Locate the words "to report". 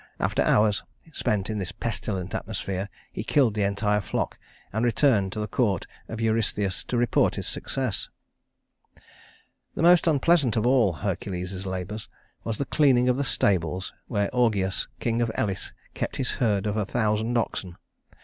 6.85-7.35